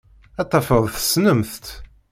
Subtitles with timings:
[0.41, 1.67] Ad tafeḍ tessnemt-tt.